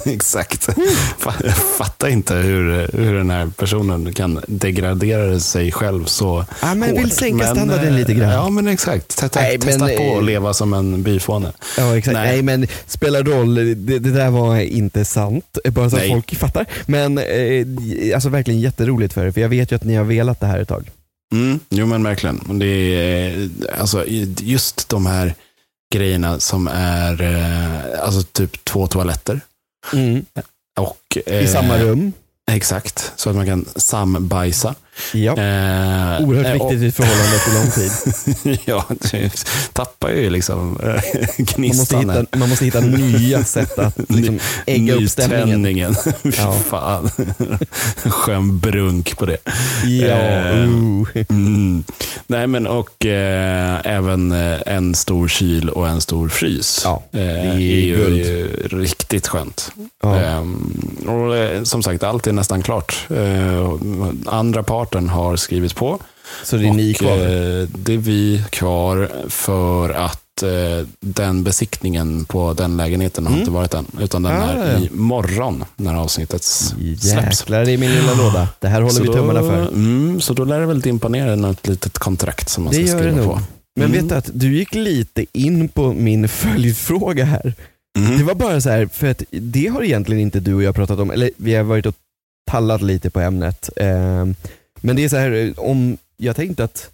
[0.12, 0.70] Exakt.
[1.44, 6.92] Jag fattar inte hur, hur den här personen kan degradera sig själv så Ja, men
[6.96, 7.14] vill hårt.
[7.14, 8.30] sänka Men, standarden eh, lite grann.
[8.32, 9.18] Ja, men exakt.
[9.18, 11.52] Testa, Nej, men, testa på eh, att leva som en byfåne.
[11.78, 12.14] Ja exakt.
[12.14, 12.28] Nej.
[12.32, 12.42] Nej.
[12.42, 15.58] men spelar roll, det, det där var inte sant.
[15.70, 16.12] Bara så att Nej.
[16.12, 16.66] folk fattar.
[16.86, 20.40] Men eh, alltså verkligen jätteroligt för er, för jag vet ju att ni har velat
[20.40, 20.90] det här ett tag.
[21.32, 22.60] Mm, jo men verkligen.
[22.60, 24.06] Det är, alltså,
[24.40, 25.36] just de här
[25.94, 29.42] grejerna som är eh, alltså typ två toaletter.
[30.80, 32.14] Och, I eh, samma rum.
[32.52, 34.76] Exakt, så att man kan sambajsa.
[35.14, 35.32] Ja.
[35.32, 38.60] Eh, Oerhört eh, viktigt i ett förhållande efter lång tid.
[38.66, 42.00] ja, det tappar ju liksom eh, Man måste, gnistan.
[42.10, 45.96] hitta, man måste hitta nya sätt att liksom, ägga upp stämningen.
[46.24, 46.54] Fy Ja.
[46.70, 47.10] fan.
[48.04, 49.38] Skön brunk på det.
[49.86, 51.04] Ja, Eh, uh.
[51.30, 51.84] Mm.
[52.28, 54.32] Nej, men och eh, även
[54.66, 56.82] en stor kyl och en stor frys.
[56.84, 58.16] Ja, eh, är är ju, guld.
[58.18, 59.72] ju riktigt skönt.
[60.02, 60.20] ja.
[60.20, 60.74] Ehm,
[61.08, 63.08] och som sagt, allt är nästan klart.
[63.10, 63.72] Eh,
[64.26, 66.00] andra parten har skrivit på.
[66.44, 67.12] Så det är ni och, kvar.
[67.18, 73.40] eh, det är vi kvar för att eh, den besiktningen på den lägenheten har Mm.
[73.42, 73.86] inte varit än.
[74.02, 74.80] Utan den Ah, är ja.
[74.94, 77.06] imorgon när avsnittet släpps.
[77.06, 78.48] Jäklar i min lilla låda.
[78.60, 79.68] Det här håller Så vi tummarna för.
[79.68, 82.98] Mm, så då lär det väl dimpa ner något litet kontrakt som man Det ska
[83.00, 83.42] skriva på.
[83.76, 84.02] Men Mm.
[84.02, 87.54] vet du att du gick lite in på min följdfråga här.
[87.98, 88.18] Mm.
[88.18, 91.00] Det var bara så här, för att det har egentligen inte du och jag pratat
[91.00, 91.96] om, eller vi har varit och
[92.52, 93.70] tallat lite på ämnet.
[93.76, 94.36] Ehm,
[94.82, 96.92] Men det är så här, om jag tänkte att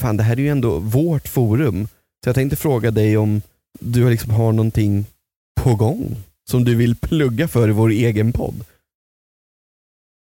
[0.00, 1.88] fan det här är ju ändå vårt forum,
[2.24, 3.42] så jag tänkte fråga dig om
[3.80, 5.06] du liksom har någonting
[5.60, 6.16] på gång
[6.50, 8.64] som du vill plugga för i vår egen podd.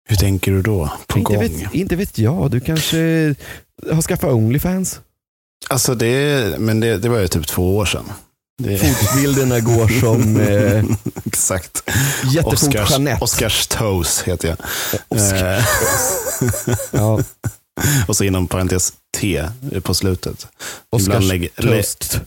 [0.09, 0.91] Hur tänker du då?
[1.07, 1.41] På inte, gång?
[1.41, 3.35] vet, inte vet jag, du kanske
[3.91, 5.01] har skaffat Onlyfans?
[5.69, 8.05] Alltså det, men det, det var ju typ två år sedan.
[8.63, 10.83] Det, Fotbilderna går som eh,
[11.25, 11.83] exakt.
[12.33, 13.23] jättefort Oscars, Jeanette.
[13.23, 14.57] Oscars toes heter jag.
[15.07, 15.57] Oscar.
[15.57, 15.63] Eh,
[16.91, 17.19] Ja,
[18.07, 19.43] och så inom parentes T
[19.83, 20.47] på slutet.
[20.89, 22.19] Oscars lägger- lä- toast.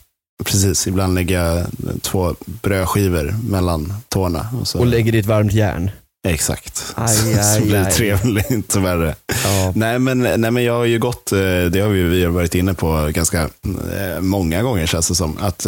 [0.44, 1.66] Precis, ibland lägger jag
[2.02, 4.48] två brödskivor mellan tårna.
[4.60, 5.90] Och så, Och lägger i ett varmt järn.
[6.28, 6.92] exakt.
[6.94, 9.14] Aj, så aj, blir det trevligt värre.
[9.44, 9.72] Ja.
[9.74, 11.38] Nej men, nej men jag har ju gått, eh,
[11.70, 15.38] det har vi, vi har varit inne på ganska eh, många gånger känns det som.
[15.40, 15.66] Att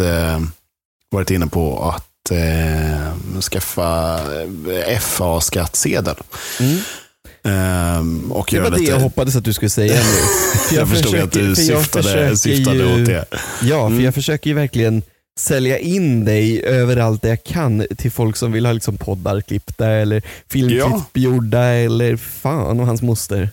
[1.11, 4.19] varit inne på att eh, skaffa
[4.89, 6.15] eh, FA-skattsedel.
[6.59, 6.77] Mm.
[7.43, 9.99] Ehm, och Det var det lite, jag hoppades att du skulle säga nu.
[10.69, 13.25] För jag förstod försöker- att du jag syftade, syftade ju- åt det.
[13.61, 14.03] Ja, för Mm.
[14.03, 15.01] jag försöker ju verkligen
[15.39, 19.87] sälja in dig överallt där jag kan till folk som vill ha liksom poddar klippta
[19.89, 21.05] eller filmklipp Ja.
[21.13, 23.49] gjorda eller fan och hans moster.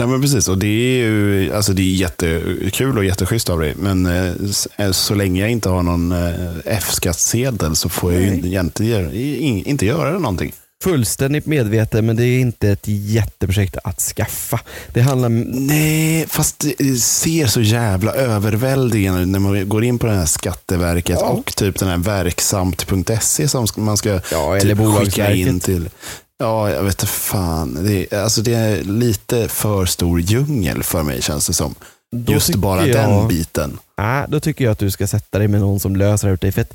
[0.00, 3.74] Ja, men precis, och det är ju alltså det är jättekul och jätteschysst av dig.
[3.76, 4.32] Men eh,
[4.76, 6.32] eh, så länge jag inte har någon eh,
[6.64, 8.36] F-skattsedel så får jag ju Nej.
[8.36, 10.52] inte, egentligen göra- i- inte göra någonting.
[10.84, 14.60] Fullständigt medveten men det är inte ett jätteprojekt att skaffa.
[14.92, 20.12] Det handlar Nej, fast det ser så jävla överväldigande när man går in på det
[20.12, 21.26] här Skatteverket Ja.
[21.28, 25.88] och typ den här verksamt.se som man ska Ja, eller typ skicka in till.
[26.38, 27.84] Ja, jag vet inte fan.
[27.84, 31.74] Det är, alltså det är lite för stor djungel för mig känns det som.
[32.16, 33.78] Då Just bara jag- den biten.
[33.96, 36.40] Ja, då tycker jag att du ska sätta dig med någon som löser det åt
[36.40, 36.52] dig.
[36.52, 36.74] För att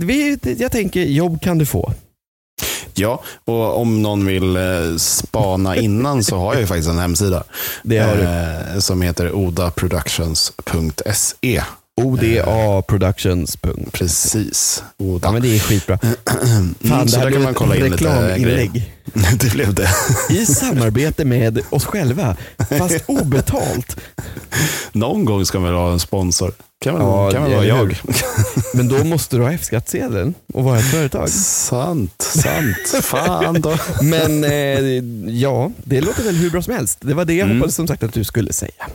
[0.00, 1.92] vi, jag tänker, jobb kan du få.
[2.94, 7.44] Ja, och om någon vill eh, spana innan så har jag ju faktiskt en hemsida.
[7.82, 8.22] Det har du.
[8.22, 11.62] eh, Som heter odaproductions.se.
[12.04, 13.56] ODA Productions.
[13.56, 13.92] punkt.
[13.92, 14.82] Precis.
[14.98, 15.28] Oda.
[15.28, 15.98] Ja men det är skitbra.
[16.44, 17.92] Mm, Fan, så det här kan man kolla in grejer.
[17.96, 18.92] reklaminlägg.
[19.40, 19.88] Det blev det.
[20.30, 22.36] I samarbete med oss själva,
[22.78, 23.96] fast obetalt.
[24.92, 26.52] Någon gång ska man ha en sponsor.
[26.84, 27.96] Kan väl, Ja, kan väl vara jag.
[28.74, 31.28] Men då måste du ha F-skattsedeln och vara ett företag.
[31.30, 33.04] Sant, sant.
[33.04, 33.76] Fan då.
[34.02, 34.80] Men eh,
[35.34, 36.98] ja, det låter väl hur bra som helst.
[37.00, 37.56] Det var det jag Mm.
[37.58, 38.86] hoppades som sagt att du skulle säga.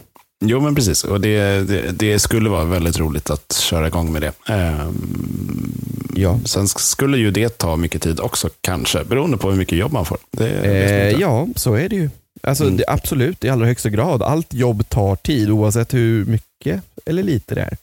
[0.46, 1.04] Jo, men precis.
[1.04, 4.32] Och det, det, det skulle vara väldigt roligt att köra igång med det.
[4.54, 5.72] Ehm,
[6.18, 6.40] Ja.
[6.46, 9.04] Sen skulle ju det ta mycket tid också, kanske.
[9.04, 10.18] Beroende på hur mycket jobb man får.
[10.32, 12.10] Det man Eh, ja, så är det ju.
[12.44, 12.78] Alltså, Mm.
[12.78, 14.24] det, absolut, i allra högsta grad.
[14.24, 17.78] Allt jobb tar tid oavsett hur mycket eller lite det är.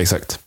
[0.00, 0.38] Exakt.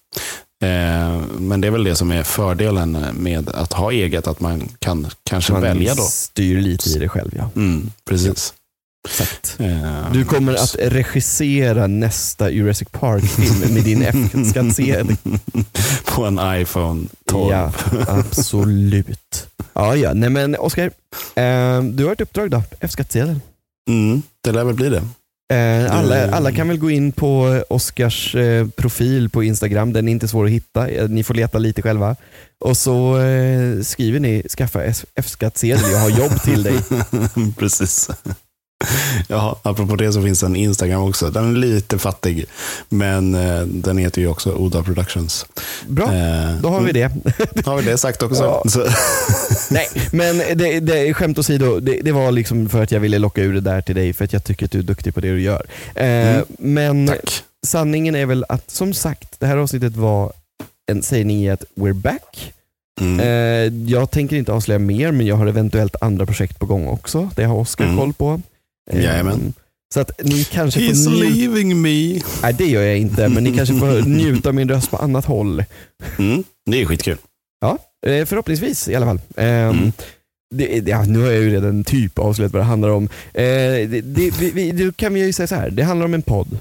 [0.63, 4.69] Eh, men det är väl det som är fördelen med att ha eget, att man
[4.79, 6.01] kan kanske Man välja då.
[6.03, 7.31] styr lite i det själv.
[7.37, 7.49] Ja.
[7.55, 8.53] Mm, precis.
[9.09, 9.55] Exakt.
[9.59, 14.01] Eh, Du kommer att regissera nästa Jurassic Park-film med din
[14.33, 15.15] F-skattsedel.
[16.05, 17.51] På en iPhone 12.
[17.51, 17.71] Ja,
[18.07, 19.47] absolut.
[19.73, 20.13] Ja, ja.
[20.13, 20.85] Nej men Oskar,
[21.35, 22.63] eh, du har ett uppdrag då.
[22.79, 23.39] F-skattsedel.
[23.89, 25.03] Mm, det lär väl bli det.
[25.55, 28.35] Eh, alla, alla kan väl gå in på Oskars
[28.75, 29.93] profil på Instagram.
[29.93, 30.85] Den är inte svår att hitta.
[30.85, 32.15] Ni får leta lite själva.
[32.65, 33.17] Och så
[33.83, 34.83] skriver ni skaffa
[35.15, 36.75] F-skattsedel, jag har jobb till dig.
[37.57, 38.09] Precis.
[39.28, 41.30] Ja, apropå det så finns en Instagram också.
[41.30, 42.46] Den är lite fattig,
[42.89, 45.46] men eh, den heter ju också Oda Productions.
[45.88, 47.12] Bra, Eh, då har vi det.
[47.65, 48.43] Har vi det sagt också?
[48.43, 48.63] Ja.
[49.72, 53.41] Nej, men det, det, skämt åsido, det, det var liksom för att jag ville locka
[53.41, 55.32] ur det där till dig för att jag tycker att du är duktig på det
[55.32, 55.65] du gör.
[55.96, 56.46] Eh, Mm.
[56.58, 57.43] Men tack.
[57.65, 60.34] sanningen är väl att som sagt, det här avsnittet var
[60.91, 62.54] en sägning i att we're back.
[63.02, 63.88] Mm.
[63.88, 67.30] Jag tänker inte avslöja mer, men jag har eventuellt andra projekt på gång också.
[67.36, 67.98] Det har Oskar Mm.
[67.98, 68.41] koll på.
[68.91, 69.54] Jajamän.
[69.93, 72.22] Så att ni kanske He's får leaving me.
[72.41, 75.26] nej det gör jag inte, men ni kanske får njuta av min röst på annat
[75.26, 75.63] håll.
[76.19, 77.17] Mm, det är skitkul.
[77.62, 79.19] Ja, eh, förhoppningsvis i alla fall.
[79.38, 79.91] Ehm, Mm.
[80.56, 83.04] det, det- ja, nu har jag ju redan typ avslöjat vad det handlar om.
[83.34, 86.22] Eh, det, det, vi, då kan vi ju säga så här, det handlar om en
[86.22, 86.58] podd.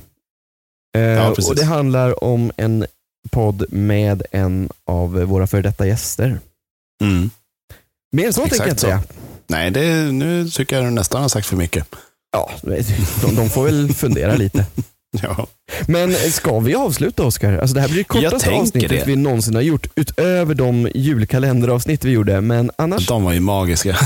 [0.96, 2.86] Eh, Ja, och Det handlar om en
[3.30, 6.38] podd med en av våra före detta gäster.
[7.02, 7.30] Mm.
[8.12, 9.02] Mer än så tänker jag inte säga.
[9.46, 11.86] Nej, det, nu tycker jag nästan har sagt för mycket.
[12.32, 12.50] Ja,
[13.22, 14.66] de, de får väl fundera lite.
[15.22, 15.46] Ja.
[15.86, 17.58] Men ska vi avsluta Oskar?
[17.58, 19.02] Alltså det här blir det kortaste avsnittet det.
[19.06, 22.40] vi någonsin har gjort, utöver de julkalenderavsnitt vi gjorde.
[22.40, 23.96] Men annars De var ju magiska.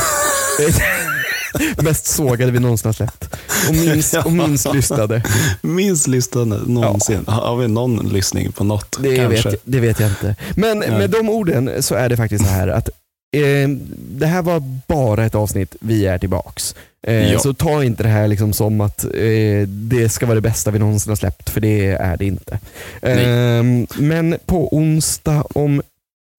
[1.83, 3.37] mest sågade vi någonsin har släppt.
[3.69, 5.23] Och minst, och minst lyssnade.
[5.62, 7.25] Minst lyssnade någonsin.
[7.27, 8.97] Har vi någon lyssning på något?
[9.01, 9.51] Det Kanske.
[9.51, 10.37] vet, det vet jag inte.
[10.57, 10.91] Men Nej.
[10.91, 12.89] med de orden så är det faktiskt så här att
[13.37, 13.68] eh,
[14.11, 16.75] det här var bara ett avsnitt, vi är tillbaks.
[17.07, 17.38] Eh, Ja.
[17.38, 20.79] Så ta inte det här liksom som att eh, det ska vara det bästa vi
[20.79, 22.59] någonsin har släppt, för det är det inte.
[23.03, 23.62] Eh,
[24.03, 25.83] men på onsdag om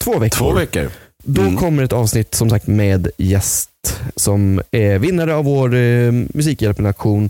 [0.03, 0.89] två veckor, Två veckor.
[1.23, 1.57] då Mm.
[1.57, 3.69] kommer ett avsnitt som sagt med gäst
[4.15, 7.29] som är vinnare av vår eh, Musikhjälpen-aktion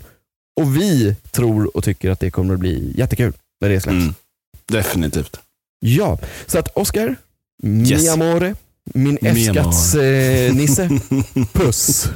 [0.60, 4.02] och vi tror och tycker att det kommer att bli jättekul när det släpps.
[4.02, 4.14] Mm.
[4.72, 5.36] Definitivt.
[5.80, 7.16] Ja, så att Oscar,
[7.64, 8.02] Yes.
[8.02, 8.54] mi amore,
[8.94, 9.18] min.
[9.22, 10.88] F-skatts-nisse,
[11.52, 12.08] puss.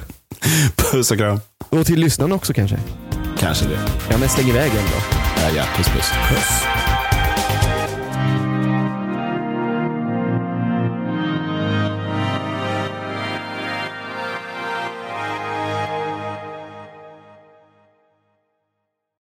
[0.77, 1.41] Puss och kram.
[1.69, 2.79] Och till lyssnarna också kanske.
[3.39, 3.79] Kanske det.
[4.11, 5.19] Ja men släng iväg en då.
[5.43, 5.65] Ja, ja.
[5.77, 6.11] Puss puss.
[6.29, 6.63] Puss.